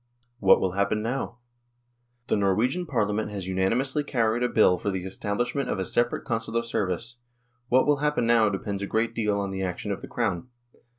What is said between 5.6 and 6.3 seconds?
of a separate